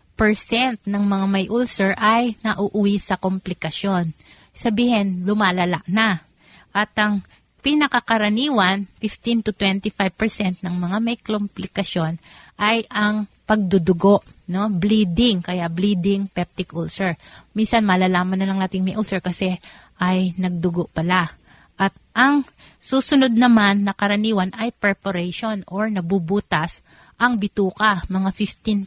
ng 0.85 1.03
mga 1.09 1.25
may 1.25 1.49
ulcer 1.49 1.97
ay 1.97 2.37
nauuwi 2.45 3.01
sa 3.01 3.17
komplikasyon. 3.17 4.13
Sabihin, 4.53 5.25
lumalala 5.25 5.81
na. 5.89 6.21
At 6.69 6.93
ang 7.01 7.25
pinakakaraniwan, 7.65 8.85
15 9.01 9.49
to 9.49 9.51
25% 9.57 10.61
ng 10.61 10.75
mga 10.77 10.97
may 11.01 11.17
komplikasyon 11.17 12.21
ay 12.61 12.85
ang 12.93 13.25
pagdudugo, 13.51 14.23
no? 14.47 14.71
Bleeding, 14.71 15.43
kaya 15.43 15.67
bleeding 15.67 16.31
peptic 16.31 16.71
ulcer. 16.71 17.19
Minsan 17.51 17.83
malalaman 17.83 18.39
na 18.39 18.47
lang 18.47 18.63
natin 18.63 18.87
may 18.87 18.95
ulcer 18.95 19.19
kasi 19.19 19.59
ay 19.99 20.31
nagdugo 20.39 20.87
pala. 20.87 21.35
At 21.75 21.91
ang 22.15 22.47
susunod 22.79 23.35
naman 23.35 23.83
na 23.83 23.91
karaniwan 23.91 24.55
ay 24.55 24.71
perforation 24.71 25.67
or 25.67 25.91
nabubutas 25.91 26.79
ang 27.19 27.35
bituka, 27.37 28.07
mga 28.07 28.31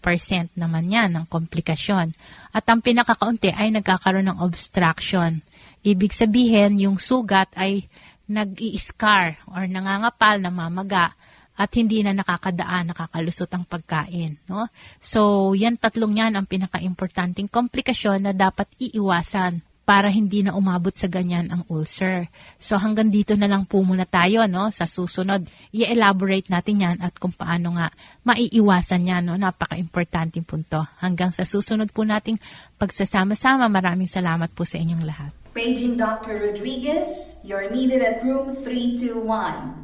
15% 0.01 0.57
naman 0.57 0.89
yan 0.89 1.13
ng 1.13 1.27
komplikasyon. 1.29 2.17
At 2.51 2.65
ang 2.65 2.81
pinakakaunti 2.81 3.53
ay 3.53 3.69
nagkakaroon 3.77 4.33
ng 4.33 4.41
obstruction. 4.41 5.45
Ibig 5.85 6.11
sabihin, 6.11 6.81
yung 6.81 6.97
sugat 6.97 7.53
ay 7.55 7.85
nag-i-scar 8.27 9.45
or 9.53 9.69
nangangapal, 9.69 10.41
namamaga 10.41 11.13
at 11.55 11.71
hindi 11.79 12.03
na 12.03 12.15
nakakadaan, 12.15 12.91
nakakalusot 12.91 13.51
ang 13.55 13.65
pagkain. 13.67 14.43
No? 14.51 14.67
So, 14.99 15.53
yan 15.55 15.79
tatlong 15.79 16.19
yan 16.19 16.35
ang 16.35 16.51
pinaka-importanting 16.51 17.47
komplikasyon 17.47 18.27
na 18.27 18.33
dapat 18.35 18.67
iiwasan 18.79 19.63
para 19.85 20.09
hindi 20.09 20.41
na 20.41 20.57
umabot 20.57 20.91
sa 20.97 21.13
ganyan 21.13 21.53
ang 21.53 21.63
ulcer. 21.69 22.33
So 22.57 22.81
hanggang 22.81 23.13
dito 23.13 23.37
na 23.37 23.45
lang 23.45 23.69
po 23.69 23.85
muna 23.85 24.09
tayo 24.09 24.49
no 24.49 24.73
sa 24.73 24.89
susunod. 24.89 25.45
I-elaborate 25.77 26.49
natin 26.49 26.81
yan 26.81 26.97
at 27.05 27.21
kung 27.21 27.37
paano 27.37 27.77
nga 27.77 27.93
maiiwasan 28.25 29.05
yan 29.05 29.23
no 29.29 29.37
napaka-importanting 29.37 30.49
punto. 30.49 30.81
Hanggang 31.05 31.37
sa 31.37 31.45
susunod 31.45 31.93
po 31.93 32.03
nating 32.03 32.41
pagsasama-sama. 32.81 33.69
Maraming 33.69 34.09
salamat 34.09 34.49
po 34.57 34.65
sa 34.65 34.81
inyong 34.81 35.05
lahat. 35.05 35.33
Paging 35.53 36.01
Dr. 36.01 36.51
Rodriguez, 36.51 37.39
you're 37.47 37.71
needed 37.71 38.03
at 38.03 38.25
room 38.27 38.57
321. 38.59 39.84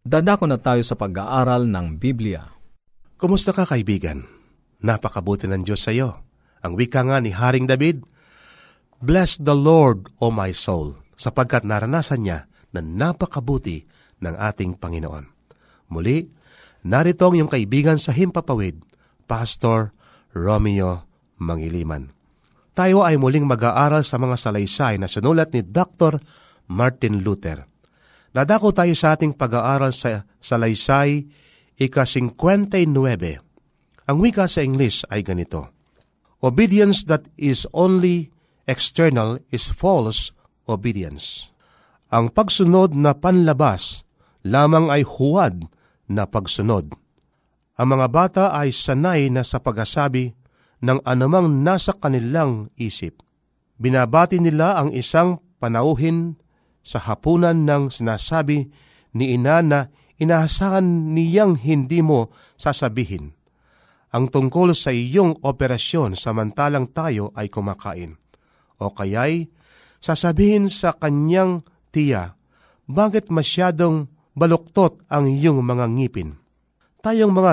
Dadako 0.00 0.48
na 0.48 0.56
tayo 0.56 0.80
sa 0.80 0.96
pag-aaral 0.96 1.68
ng 1.68 2.00
Biblia. 2.00 2.48
Kumusta 3.20 3.52
ka 3.52 3.68
kaibigan? 3.68 4.24
Napakabuti 4.80 5.44
ng 5.44 5.60
Diyos 5.60 5.84
sa 5.84 5.92
iyo. 5.92 6.24
Ang 6.64 6.80
wika 6.80 7.04
nga 7.04 7.20
ni 7.20 7.36
Haring 7.36 7.68
David, 7.68 8.00
Bless 9.04 9.36
the 9.36 9.52
Lord, 9.52 10.08
O 10.16 10.32
my 10.32 10.56
soul, 10.56 10.96
sapagkat 11.20 11.68
naranasan 11.68 12.24
niya 12.24 12.48
na 12.72 12.80
napakabuti 12.80 13.84
ng 14.24 14.34
ating 14.40 14.80
Panginoon. 14.80 15.28
Muli, 15.92 16.32
narito 16.84 17.28
ang 17.28 17.36
iyong 17.36 17.52
kaibigan 17.52 18.00
sa 18.00 18.16
Himpapawid, 18.16 18.80
Pastor 19.28 19.92
Romeo 20.32 21.04
Mangiliman. 21.36 22.08
Tayo 22.72 23.04
ay 23.04 23.20
muling 23.20 23.44
mag-aaral 23.44 24.00
sa 24.08 24.16
mga 24.16 24.40
salaysay 24.40 24.96
na 24.96 25.12
sinulat 25.12 25.52
ni 25.52 25.60
Dr. 25.60 26.24
Martin 26.72 27.20
Luther. 27.20 27.69
Nadako 28.30 28.70
tayo 28.70 28.94
sa 28.94 29.18
ating 29.18 29.34
pag-aaral 29.34 29.90
sa 29.90 30.22
salaysay 30.38 31.26
ika-59. 31.74 32.86
Ang 34.06 34.16
wika 34.22 34.46
sa 34.46 34.62
English 34.62 35.02
ay 35.10 35.26
ganito, 35.26 35.70
Obedience 36.40 37.04
that 37.04 37.28
is 37.36 37.68
only 37.76 38.32
external 38.64 39.36
is 39.52 39.68
false 39.68 40.32
obedience. 40.64 41.52
Ang 42.08 42.32
pagsunod 42.32 42.96
na 42.96 43.12
panlabas 43.12 44.08
lamang 44.46 44.88
ay 44.88 45.04
huwad 45.04 45.68
na 46.08 46.24
pagsunod. 46.24 46.90
Ang 47.76 47.88
mga 47.92 48.06
bata 48.08 48.44
ay 48.56 48.72
sanay 48.72 49.28
na 49.28 49.44
sa 49.44 49.60
pagsasabi 49.60 50.32
ng 50.80 50.98
anumang 51.04 51.60
nasa 51.60 51.92
kanilang 51.92 52.72
isip. 52.80 53.20
Binabati 53.76 54.40
nila 54.40 54.80
ang 54.80 54.96
isang 54.96 55.44
panauhin 55.60 56.40
sa 56.80 56.98
hapunan 57.00 57.68
ng 57.68 57.92
sinasabi 57.92 58.68
ni 59.12 59.36
ina 59.36 59.60
na 59.60 59.80
inaasahan 60.20 61.12
niyang 61.12 61.56
hindi 61.56 62.04
mo 62.04 62.32
sasabihin. 62.60 63.32
Ang 64.10 64.28
tungkol 64.28 64.74
sa 64.74 64.90
iyong 64.90 65.40
operasyon 65.40 66.18
samantalang 66.18 66.90
tayo 66.90 67.30
ay 67.38 67.46
kumakain. 67.46 68.18
O 68.80 68.90
kaya'y 68.90 69.48
sasabihin 70.02 70.66
sa 70.66 70.96
kanyang 70.96 71.62
tiya, 71.94 72.34
bakit 72.90 73.30
masyadong 73.30 74.10
baluktot 74.34 74.98
ang 75.06 75.30
iyong 75.30 75.62
mga 75.62 75.86
ngipin? 75.94 76.36
Tayong 77.00 77.32
mga 77.32 77.52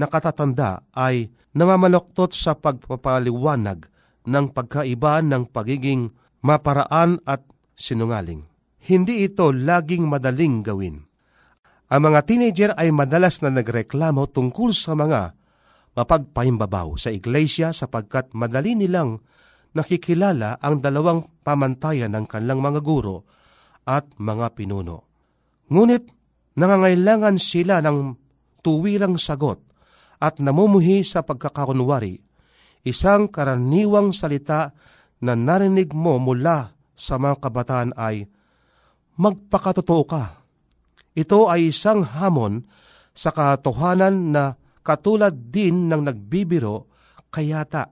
nakatatanda 0.00 0.88
ay 0.96 1.28
namamaluktot 1.52 2.32
sa 2.32 2.56
pagpapaliwanag 2.56 3.84
ng 4.24 4.46
pagkaiba 4.54 5.20
ng 5.20 5.44
pagiging 5.50 6.08
maparaan 6.40 7.20
at 7.28 7.44
sinungaling 7.76 8.51
hindi 8.82 9.22
ito 9.26 9.54
laging 9.54 10.10
madaling 10.10 10.66
gawin. 10.66 11.06
Ang 11.92 12.00
mga 12.08 12.20
teenager 12.24 12.70
ay 12.74 12.88
madalas 12.88 13.44
na 13.44 13.52
nagreklamo 13.52 14.24
tungkol 14.32 14.72
sa 14.72 14.96
mga 14.96 15.36
mapagpaimbabaw 15.92 16.96
sa 16.96 17.12
iglesia 17.12 17.76
sapagkat 17.76 18.32
madali 18.32 18.72
nilang 18.72 19.20
nakikilala 19.76 20.56
ang 20.60 20.80
dalawang 20.80 21.24
pamantayan 21.44 22.16
ng 22.16 22.24
kanilang 22.24 22.64
mga 22.64 22.80
guro 22.80 23.28
at 23.84 24.08
mga 24.16 24.56
pinuno. 24.56 25.04
Ngunit 25.68 26.08
nangangailangan 26.56 27.36
sila 27.36 27.84
ng 27.84 28.16
tuwirang 28.64 29.20
sagot 29.20 29.60
at 30.22 30.38
namumuhi 30.38 31.02
sa 31.02 31.26
pagkakakunwari, 31.26 32.22
isang 32.86 33.26
karaniwang 33.26 34.14
salita 34.14 34.70
na 35.18 35.34
narinig 35.34 35.90
mo 35.92 36.18
mula 36.22 36.72
sa 36.94 37.18
mga 37.18 37.42
kabataan 37.42 37.90
ay, 37.98 38.30
magpakatotoo 39.22 40.02
ka. 40.02 40.42
Ito 41.14 41.46
ay 41.46 41.70
isang 41.70 42.02
hamon 42.02 42.66
sa 43.14 43.30
katotohanan 43.30 44.34
na 44.34 44.58
katulad 44.82 45.30
din 45.54 45.86
ng 45.86 46.02
nagbibiro 46.02 46.90
kayata 47.30 47.86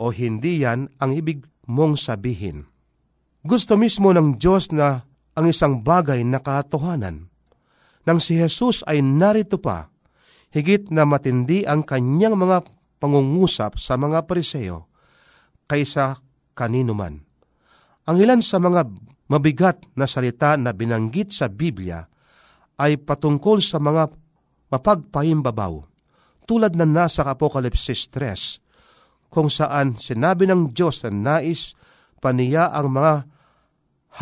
o 0.00 0.08
hindi 0.08 0.64
yan 0.64 0.88
ang 0.96 1.12
ibig 1.12 1.44
mong 1.68 2.00
sabihin. 2.00 2.64
Gusto 3.44 3.76
mismo 3.76 4.08
ng 4.16 4.40
Diyos 4.40 4.72
na 4.72 5.04
ang 5.36 5.46
isang 5.50 5.84
bagay 5.84 6.24
na 6.24 6.40
katotohanan. 6.40 7.28
Nang 8.08 8.18
si 8.20 8.38
Jesus 8.40 8.80
ay 8.88 9.04
narito 9.04 9.60
pa, 9.60 9.92
higit 10.54 10.88
na 10.88 11.04
matindi 11.04 11.66
ang 11.68 11.84
kanyang 11.84 12.38
mga 12.38 12.64
pangungusap 13.02 13.76
sa 13.76 14.00
mga 14.00 14.24
pariseo 14.24 14.88
kaysa 15.68 16.20
kanino 16.56 16.94
man. 16.94 17.20
Ang 18.04 18.16
ilan 18.20 18.40
sa 18.44 18.60
mga 18.60 18.86
mabigat 19.28 19.80
na 19.96 20.04
salita 20.04 20.56
na 20.60 20.76
binanggit 20.76 21.32
sa 21.32 21.48
Biblia 21.48 22.04
ay 22.76 22.98
patungkol 23.00 23.62
sa 23.62 23.78
mga 23.78 24.10
mapagpahimbabaw, 24.68 25.86
tulad 26.44 26.74
na 26.74 26.84
nasa 26.84 27.24
Apokalipsis 27.24 28.10
3, 28.10 29.30
kung 29.30 29.48
saan 29.48 29.96
sinabi 29.98 30.46
ng 30.50 30.74
Diyos 30.74 31.06
na 31.06 31.40
nais 31.40 31.74
paniya 32.18 32.70
ang 32.70 32.94
mga 32.94 33.14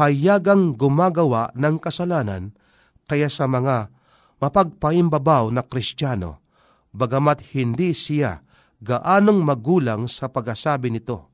hayagang 0.01 0.73
gumagawa 0.73 1.53
ng 1.53 1.77
kasalanan 1.77 2.57
kaya 3.05 3.29
sa 3.29 3.45
mga 3.45 3.93
mapagpahimbabaw 4.41 5.53
na 5.53 5.63
Kristiyano, 5.63 6.41
bagamat 6.97 7.45
hindi 7.53 7.93
siya 7.93 8.41
gaanong 8.83 9.41
magulang 9.45 10.11
sa 10.11 10.33
pagsasabi 10.33 10.91
nito. 10.91 11.31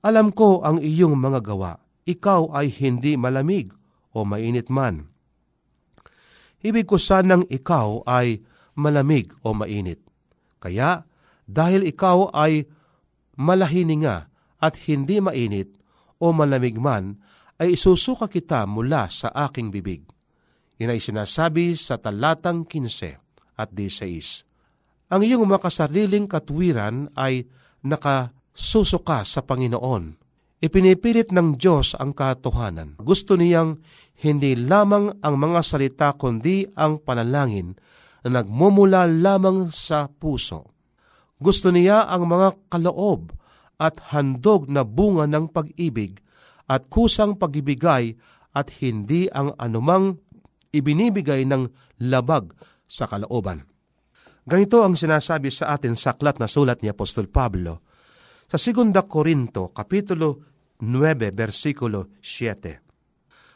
Alam 0.00 0.32
ko 0.32 0.64
ang 0.64 0.80
iyong 0.80 1.12
mga 1.16 1.40
gawa, 1.44 1.76
ikaw 2.08 2.52
ay 2.56 2.72
hindi 2.72 3.16
malamig 3.16 3.72
o 4.14 4.24
mainit 4.24 4.68
man. 4.72 5.08
Ibig 6.60 6.84
ko 6.88 7.00
sanang 7.00 7.48
ikaw 7.48 8.04
ay 8.04 8.44
malamig 8.76 9.32
o 9.40 9.56
mainit. 9.56 10.00
Kaya, 10.60 11.08
dahil 11.48 11.88
ikaw 11.88 12.32
ay 12.36 12.68
malahininga 13.40 14.28
at 14.60 14.76
hindi 14.84 15.24
mainit 15.24 15.72
o 16.20 16.36
malamig 16.36 16.76
man, 16.76 17.16
ay 17.60 17.76
isusuka 17.76 18.28
kita 18.28 18.68
mula 18.68 19.08
sa 19.08 19.32
aking 19.48 19.72
bibig. 19.72 20.04
Yan 20.80 20.96
ay 20.96 21.00
sinasabi 21.00 21.76
sa 21.76 22.00
talatang 22.00 22.64
15 22.64 23.20
at 23.56 23.68
16. 23.72 24.48
Ang 25.12 25.20
iyong 25.24 25.44
makasariling 25.44 26.24
katwiran 26.24 27.12
ay 27.16 27.48
naka 27.84 28.32
susuka 28.52 29.24
sa 29.24 29.44
Panginoon. 29.44 30.19
Ipinipilit 30.60 31.32
ng 31.32 31.56
Diyos 31.56 31.96
ang 31.96 32.12
katotohanan. 32.12 33.00
Gusto 33.00 33.32
niyang 33.32 33.80
hindi 34.20 34.52
lamang 34.52 35.24
ang 35.24 35.40
mga 35.40 35.60
salita 35.64 36.12
kundi 36.12 36.68
ang 36.76 37.00
panalangin 37.00 37.80
na 38.28 38.44
nagmumula 38.44 39.08
lamang 39.08 39.72
sa 39.72 40.12
puso. 40.12 40.76
Gusto 41.40 41.72
niya 41.72 42.04
ang 42.04 42.28
mga 42.28 42.68
kaloob 42.68 43.32
at 43.80 44.12
handog 44.12 44.68
na 44.68 44.84
bunga 44.84 45.24
ng 45.24 45.48
pag-ibig 45.48 46.20
at 46.68 46.92
kusang 46.92 47.40
pagibigay 47.40 48.12
at 48.52 48.68
hindi 48.84 49.32
ang 49.32 49.56
anumang 49.56 50.20
ibinibigay 50.76 51.48
ng 51.48 51.72
labag 52.04 52.52
sa 52.84 53.08
kalooban. 53.08 53.64
Ganito 54.44 54.84
ang 54.84 54.92
sinasabi 54.92 55.48
sa 55.48 55.72
atin 55.72 55.96
sa 55.96 56.12
aklat 56.12 56.36
na 56.36 56.44
sulat 56.44 56.84
ni 56.84 56.92
Apostol 56.92 57.32
Pablo 57.32 57.80
sa 58.50 58.58
2 58.58 58.92
Korinto, 59.06 59.70
Kapitulo 59.70 60.49
9, 60.80 61.32
versikulo 61.36 62.08
7 62.20 62.90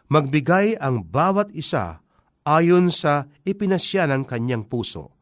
magbigay 0.08 0.76
ang 0.80 1.02
bawat 1.04 1.50
isa 1.56 2.04
ayon 2.44 2.92
sa 2.92 3.26
ipinasya 3.42 4.06
ng 4.10 4.22
kanyang 4.28 4.64
puso. 4.68 5.16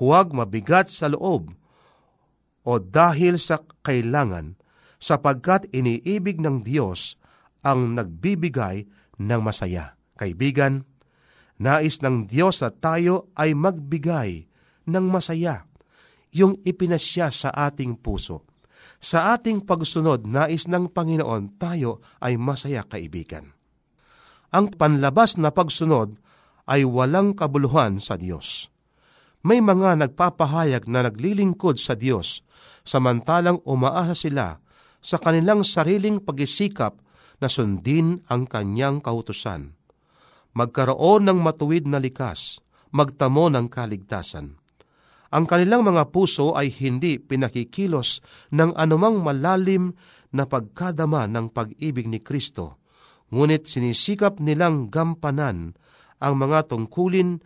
Huwag 0.00 0.34
mabigat 0.34 0.90
sa 0.90 1.06
loob 1.06 1.54
o 2.64 2.72
dahil 2.80 3.38
sa 3.38 3.62
kailangan 3.84 4.56
sapagkat 4.98 5.68
iniibig 5.70 6.40
ng 6.40 6.64
Diyos 6.64 7.20
ang 7.62 7.94
nagbibigay 7.94 8.88
ng 9.20 9.40
masaya. 9.44 9.94
Kaibigan, 10.18 10.82
nais 11.60 12.00
ng 12.00 12.26
Diyos 12.26 12.64
na 12.64 12.70
tayo 12.74 13.30
ay 13.38 13.54
magbigay 13.54 14.50
ng 14.90 15.06
masaya, 15.06 15.68
yung 16.34 16.58
ipinasya 16.66 17.30
sa 17.30 17.50
ating 17.54 17.94
puso. 18.00 18.42
Sa 18.98 19.36
ating 19.36 19.64
pagsunod, 19.68 20.24
nais 20.24 20.66
ng 20.70 20.90
Panginoon 20.90 21.60
tayo 21.60 22.04
ay 22.20 22.40
masaya 22.40 22.84
kaibigan 22.84 23.54
ang 24.54 24.70
panlabas 24.70 25.34
na 25.34 25.50
pagsunod 25.50 26.14
ay 26.70 26.86
walang 26.86 27.34
kabuluhan 27.34 27.98
sa 27.98 28.14
Diyos. 28.14 28.70
May 29.42 29.58
mga 29.58 29.98
nagpapahayag 29.98 30.86
na 30.86 31.10
naglilingkod 31.10 31.76
sa 31.76 31.98
Diyos, 31.98 32.46
samantalang 32.86 33.58
umaasa 33.66 34.14
sila 34.14 34.62
sa 35.02 35.18
kanilang 35.18 35.66
sariling 35.66 36.22
pagisikap 36.22 37.02
na 37.42 37.50
sundin 37.50 38.22
ang 38.30 38.46
kanyang 38.46 39.02
kautusan. 39.02 39.74
Magkaroon 40.54 41.26
ng 41.26 41.42
matuwid 41.42 41.90
na 41.90 41.98
likas, 41.98 42.62
magtamo 42.94 43.50
ng 43.50 43.66
kaligtasan. 43.66 44.54
Ang 45.34 45.50
kanilang 45.50 45.82
mga 45.82 46.14
puso 46.14 46.54
ay 46.54 46.70
hindi 46.70 47.18
pinakikilos 47.18 48.22
ng 48.54 48.78
anumang 48.78 49.18
malalim 49.18 49.98
na 50.30 50.46
pagkadama 50.46 51.26
ng 51.26 51.50
pag-ibig 51.50 52.06
ni 52.06 52.22
Kristo 52.22 52.78
ngunit 53.34 53.66
sinisikap 53.66 54.38
nilang 54.38 54.94
gampanan 54.94 55.74
ang 56.22 56.34
mga 56.38 56.70
tungkulin 56.70 57.42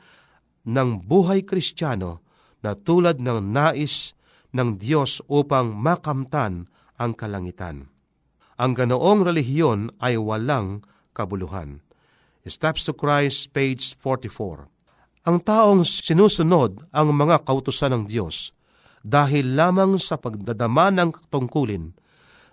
ng 0.68 0.88
buhay 1.08 1.48
kristyano 1.48 2.20
na 2.60 2.76
tulad 2.76 3.24
ng 3.24 3.40
nais 3.40 4.12
ng 4.52 4.76
Diyos 4.76 5.24
upang 5.32 5.72
makamtan 5.72 6.68
ang 7.00 7.16
kalangitan. 7.16 7.88
Ang 8.60 8.72
ganoong 8.76 9.24
relihiyon 9.24 9.96
ay 10.02 10.20
walang 10.20 10.84
kabuluhan. 11.16 11.80
Steps 12.44 12.88
to 12.88 12.92
Christ, 12.96 13.54
page 13.56 13.96
44. 13.96 14.77
Ang 15.26 15.42
taong 15.42 15.82
sinusunod 15.82 16.86
ang 16.94 17.10
mga 17.10 17.42
kautusan 17.42 17.94
ng 17.94 18.04
Diyos 18.06 18.54
dahil 19.02 19.56
lamang 19.56 19.96
sa 19.98 20.18
pagdadama 20.18 20.90
ng 20.94 21.10
tungkulin, 21.30 21.94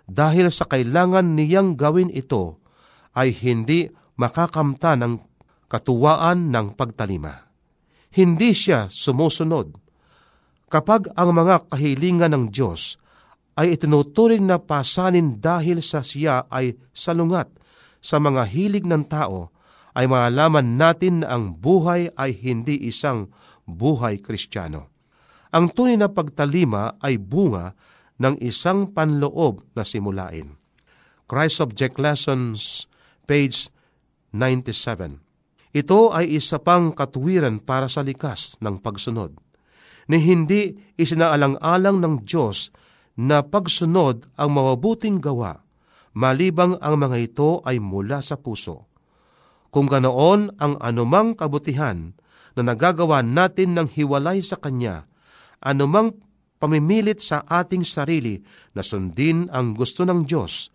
dahil 0.06 0.50
sa 0.54 0.66
kailangan 0.66 1.34
niyang 1.34 1.74
gawin 1.74 2.10
ito 2.10 2.62
ay 3.14 3.34
hindi 3.34 3.90
makakamta 4.16 4.94
ng 4.98 5.18
katuwaan 5.66 6.54
ng 6.54 6.78
pagtalima. 6.78 7.50
Hindi 8.14 8.54
siya 8.54 8.88
sumusunod. 8.88 9.76
Kapag 10.66 11.12
ang 11.14 11.30
mga 11.36 11.70
kahilingan 11.70 12.32
ng 12.32 12.44
Diyos 12.50 12.98
ay 13.58 13.76
itinuturing 13.76 14.46
na 14.46 14.58
pasanin 14.58 15.38
dahil 15.38 15.82
sa 15.82 16.00
siya 16.02 16.46
ay 16.50 16.74
salungat 16.90 17.50
sa 18.00 18.22
mga 18.22 18.46
hilig 18.46 18.86
ng 18.86 19.04
tao, 19.06 19.50
ay 19.96 20.04
malaman 20.04 20.76
natin 20.76 21.24
na 21.24 21.32
ang 21.32 21.56
buhay 21.56 22.12
ay 22.20 22.36
hindi 22.36 22.76
isang 22.84 23.32
buhay 23.64 24.20
kristyano. 24.20 24.92
Ang 25.56 25.72
tunay 25.72 25.96
na 25.96 26.12
pagtalima 26.12 27.00
ay 27.00 27.16
bunga 27.16 27.72
ng 28.20 28.36
isang 28.44 28.92
panloob 28.92 29.64
na 29.72 29.88
simulain. 29.88 30.60
Christ 31.24 31.64
Object 31.64 31.96
Lessons 31.96 32.84
page 33.24 33.72
97. 34.36 35.18
Ito 35.72 36.12
ay 36.12 36.40
isa 36.40 36.60
pang 36.60 36.92
katuwiran 36.92 37.60
para 37.60 37.88
sa 37.88 38.00
likas 38.00 38.56
ng 38.60 38.80
pagsunod, 38.80 39.36
ni 40.08 40.18
hindi 40.22 40.76
isinaalang-alang 40.96 42.00
ng 42.00 42.14
Diyos 42.24 42.72
na 43.16 43.44
pagsunod 43.44 44.28
ang 44.36 44.50
mawabuting 44.52 45.20
gawa, 45.20 45.64
malibang 46.16 46.80
ang 46.80 46.96
mga 47.00 47.16
ito 47.20 47.60
ay 47.64 47.80
mula 47.80 48.20
sa 48.20 48.40
puso. 48.40 48.88
Kung 49.76 49.92
ganoon 49.92 50.56
ang 50.56 50.80
anumang 50.80 51.36
kabutihan 51.36 52.16
na 52.56 52.64
nagagawa 52.64 53.20
natin 53.20 53.76
ng 53.76 53.92
hiwalay 53.92 54.40
sa 54.40 54.56
Kanya, 54.56 55.04
anumang 55.60 56.16
pamimilit 56.56 57.20
sa 57.20 57.44
ating 57.44 57.84
sarili 57.84 58.40
na 58.72 58.80
sundin 58.80 59.52
ang 59.52 59.76
gusto 59.76 60.08
ng 60.08 60.24
Diyos 60.24 60.72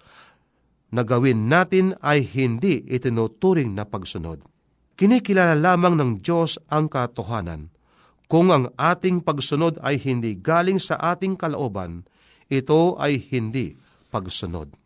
na 0.94 1.02
gawin 1.02 1.50
natin 1.50 1.98
ay 2.06 2.30
hindi 2.30 2.86
itinuturing 2.86 3.74
na 3.74 3.90
pagsunod. 3.90 4.46
Kinikilala 5.02 5.58
lamang 5.58 5.98
ng 5.98 6.12
Diyos 6.22 6.62
ang 6.70 6.86
katotohanan. 6.86 7.74
Kung 8.30 8.54
ang 8.54 8.70
ating 8.78 9.26
pagsunod 9.26 9.82
ay 9.82 9.98
hindi 9.98 10.38
galing 10.38 10.78
sa 10.78 11.02
ating 11.02 11.42
kalooban, 11.42 12.06
ito 12.54 13.02
ay 13.02 13.18
hindi 13.18 13.74
pagsunod. 14.14 14.81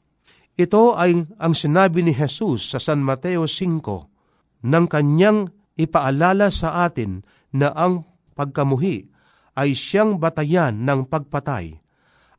Ito 0.56 0.96
ay 0.96 1.28
ang 1.36 1.52
sinabi 1.52 2.00
ni 2.00 2.16
Jesus 2.16 2.72
sa 2.72 2.80
San 2.80 3.04
Mateo 3.04 3.44
5 3.44 4.64
nang 4.64 4.88
kanyang 4.88 5.52
ipaalala 5.76 6.48
sa 6.48 6.88
atin 6.88 7.28
na 7.52 7.76
ang 7.76 8.08
pagkamuhi 8.40 9.12
ay 9.60 9.76
siyang 9.76 10.16
batayan 10.16 10.88
ng 10.88 11.12
pagpatay 11.12 11.76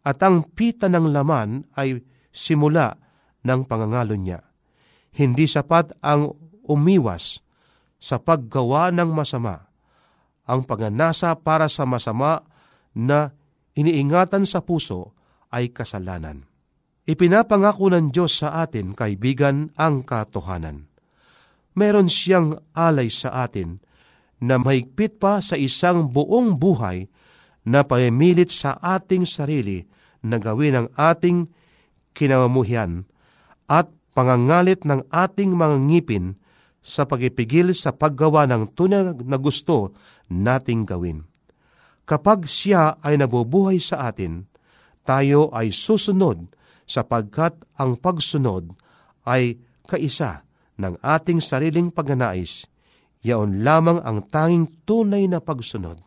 at 0.00 0.18
ang 0.24 0.48
pita 0.48 0.88
ng 0.88 1.12
laman 1.12 1.68
ay 1.76 2.00
simula 2.33 2.96
ng 3.44 3.61
pangangalo 3.68 4.16
niya. 4.16 4.40
Hindi 5.12 5.44
sapat 5.44 6.00
ang 6.00 6.33
umiwas 6.64 7.44
sa 8.00 8.16
paggawa 8.16 8.92
ng 8.96 9.12
masama. 9.12 9.68
Ang 10.48 10.64
pagnanasa 10.64 11.37
para 11.37 11.68
sa 11.68 11.85
masama 11.85 12.40
na 12.96 13.37
iniingatan 13.76 14.48
sa 14.48 14.64
puso 14.64 15.12
ay 15.52 15.68
kasalanan. 15.68 16.56
Ipinapangako 17.07 17.95
ng 17.95 18.11
Diyos 18.11 18.42
sa 18.42 18.66
atin, 18.66 18.90
kaibigan, 18.90 19.71
ang 19.79 20.03
katohanan. 20.03 20.90
Meron 21.79 22.11
siyang 22.11 22.59
alay 22.75 23.14
sa 23.14 23.47
atin 23.47 23.79
na 24.42 24.59
mahigpit 24.59 25.23
pa 25.23 25.38
sa 25.38 25.55
isang 25.55 26.11
buong 26.11 26.59
buhay 26.59 27.07
na 27.62 27.87
pamimilit 27.87 28.51
sa 28.51 28.75
ating 28.83 29.23
sarili 29.23 29.87
na 30.27 30.42
gawin 30.42 30.83
ang 30.83 30.88
ating 30.99 31.47
kinamamuhian 32.11 33.07
at 33.71 33.87
pangangalit 34.11 34.83
ng 34.83 35.07
ating 35.14 35.55
mga 35.55 35.77
ngipin 35.87 36.35
sa 36.83 37.07
pagipigil 37.07 37.71
sa 37.71 37.95
paggawa 37.95 38.51
ng 38.51 38.75
tunay 38.75 39.14
na 39.23 39.38
gusto 39.38 39.95
nating 40.27 40.83
gawin. 40.83 41.23
Kapag 42.03 42.51
siya 42.51 42.99
ay 42.99 43.14
nabubuhay 43.23 43.79
sa 43.79 44.11
atin, 44.11 44.51
tayo 45.07 45.55
ay 45.55 45.71
susunod 45.71 46.51
sapagkat 46.87 47.59
ang 47.77 47.99
pagsunod 47.99 48.72
ay 49.27 49.59
kaisa 49.85 50.46
ng 50.79 50.96
ating 51.03 51.42
sariling 51.42 51.90
pagnanais, 51.90 52.70
yaon 53.27 53.66
lamang 53.66 53.99
ang 54.07 54.22
tanging 54.31 54.70
tunay 54.87 55.27
na 55.27 55.42
pagsunod. 55.42 55.99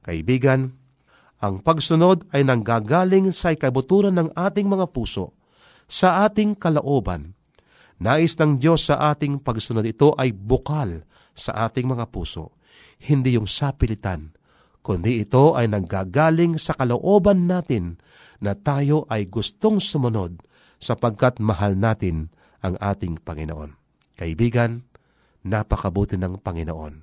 Kaibigan, 0.00 0.72
ang 1.36 1.60
pagsunod 1.60 2.24
ay 2.32 2.48
nanggagaling 2.48 3.28
sa 3.36 3.52
ikabuturan 3.52 4.16
ng 4.16 4.32
ating 4.32 4.64
mga 4.64 4.88
puso 4.88 5.36
sa 5.84 6.24
ating 6.24 6.56
kalooban. 6.56 7.36
Nais 7.96 8.36
ng 8.36 8.60
Diyos 8.60 8.88
sa 8.88 9.12
ating 9.12 9.40
pagsunod 9.40 9.84
ito 9.84 10.12
ay 10.16 10.32
bukal 10.32 11.04
sa 11.36 11.68
ating 11.68 11.88
mga 11.88 12.08
puso, 12.12 12.56
hindi 13.08 13.36
yung 13.36 13.48
sapilitan, 13.48 14.35
kundi 14.86 15.26
ito 15.26 15.58
ay 15.58 15.66
nanggagaling 15.66 16.62
sa 16.62 16.70
kalooban 16.78 17.50
natin 17.50 17.98
na 18.38 18.54
tayo 18.54 19.02
ay 19.10 19.26
gustong 19.26 19.82
sumunod 19.82 20.38
sapagkat 20.78 21.42
mahal 21.42 21.74
natin 21.74 22.30
ang 22.62 22.78
ating 22.78 23.18
Panginoon. 23.18 23.74
Kaibigan, 24.14 24.86
napakabuti 25.42 26.14
ng 26.14 26.38
Panginoon. 26.38 27.02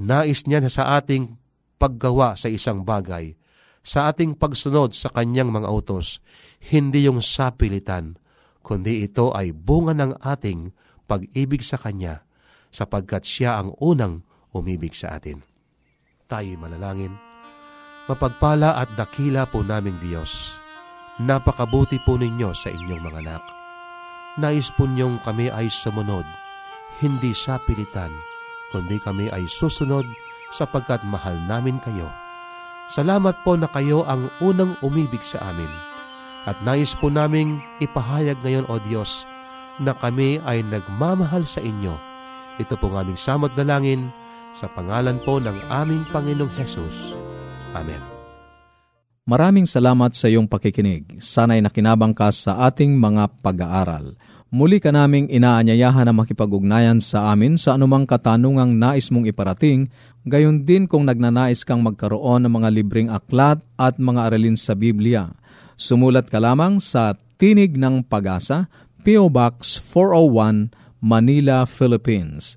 Nais 0.00 0.48
niya 0.48 0.64
sa 0.72 0.96
ating 0.96 1.36
paggawa 1.76 2.32
sa 2.32 2.48
isang 2.48 2.80
bagay, 2.80 3.36
sa 3.84 4.08
ating 4.08 4.32
pagsunod 4.32 4.96
sa 4.96 5.12
kanyang 5.12 5.52
mga 5.52 5.68
utos, 5.68 6.24
hindi 6.72 7.04
yung 7.04 7.20
sapilitan, 7.20 8.16
kundi 8.64 9.04
ito 9.04 9.36
ay 9.36 9.52
bunga 9.52 9.92
ng 9.92 10.16
ating 10.24 10.72
pag-ibig 11.04 11.60
sa 11.62 11.78
Kanya, 11.78 12.26
sapagkat 12.74 13.22
Siya 13.22 13.62
ang 13.62 13.76
unang 13.78 14.26
umibig 14.50 14.96
sa 14.96 15.14
atin. 15.14 15.55
Tayo'y 16.26 16.58
manalangin. 16.58 17.14
Mapagpala 18.10 18.74
at 18.78 18.90
dakila 18.98 19.46
po 19.46 19.62
naming 19.62 19.98
Diyos. 20.02 20.58
Napakabuti 21.22 22.02
po 22.02 22.18
ninyo 22.18 22.50
sa 22.50 22.70
inyong 22.70 23.02
mga 23.02 23.18
anak. 23.22 23.44
Nais 24.36 24.68
po 24.74 24.84
niyong 24.84 25.22
kami 25.24 25.48
ay 25.48 25.70
sumunod, 25.72 26.26
hindi 27.00 27.32
sa 27.32 27.56
pilitan, 27.62 28.12
kundi 28.68 29.00
kami 29.00 29.32
ay 29.32 29.48
susunod 29.48 30.04
sapagkat 30.52 31.00
mahal 31.08 31.34
namin 31.48 31.80
kayo. 31.80 32.10
Salamat 32.92 33.40
po 33.46 33.56
na 33.56 33.70
kayo 33.70 34.04
ang 34.04 34.28
unang 34.44 34.76
umibig 34.84 35.24
sa 35.24 35.40
amin. 35.50 35.70
At 36.46 36.58
nais 36.62 36.94
po 36.94 37.10
naming 37.10 37.58
ipahayag 37.82 38.38
ngayon, 38.44 38.68
O 38.70 38.78
Diyos, 38.82 39.26
na 39.78 39.94
kami 39.96 40.38
ay 40.46 40.62
nagmamahal 40.62 41.42
sa 41.42 41.58
inyo. 41.58 41.96
Ito 42.60 42.78
po 42.78 42.92
ng 42.92 42.98
aming 43.02 43.18
samot 43.18 43.56
dalangin 43.58 44.12
sa 44.56 44.72
pangalan 44.72 45.20
po 45.20 45.36
ng 45.36 45.68
aming 45.68 46.08
Panginoong 46.08 46.48
Hesus. 46.56 47.12
Amen. 47.76 48.00
Maraming 49.28 49.68
salamat 49.68 50.16
sa 50.16 50.32
iyong 50.32 50.48
pakikinig. 50.48 51.20
Sana'y 51.20 51.60
nakinabang 51.60 52.16
ka 52.16 52.32
sa 52.32 52.64
ating 52.64 52.96
mga 52.96 53.44
pag-aaral. 53.44 54.16
Muli 54.48 54.78
ka 54.78 54.94
naming 54.94 55.26
inaanyayahan 55.28 56.06
na 56.08 56.14
makipag-ugnayan 56.14 57.02
sa 57.02 57.34
amin 57.34 57.58
sa 57.58 57.74
anumang 57.74 58.06
katanungang 58.06 58.78
nais 58.78 59.10
mong 59.10 59.26
iparating, 59.26 59.90
gayon 60.22 60.62
din 60.62 60.86
kung 60.86 61.04
nagnanais 61.04 61.66
kang 61.66 61.82
magkaroon 61.82 62.46
ng 62.46 62.52
mga 62.54 62.68
libreng 62.70 63.10
aklat 63.10 63.58
at 63.74 63.98
mga 63.98 64.30
aralin 64.30 64.54
sa 64.54 64.78
Biblia. 64.78 65.34
Sumulat 65.74 66.30
ka 66.30 66.38
lamang 66.38 66.78
sa 66.80 67.18
Tinig 67.36 67.76
ng 67.76 68.06
Pag-asa, 68.06 68.70
P.O. 69.02 69.26
Box 69.28 69.82
401, 69.82 70.70
Manila, 71.02 71.66
Philippines. 71.66 72.56